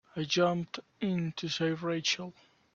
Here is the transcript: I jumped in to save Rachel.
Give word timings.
I 0.15 0.23
jumped 0.23 0.79
in 0.99 1.31
to 1.33 1.47
save 1.47 1.83
Rachel. 1.83 2.33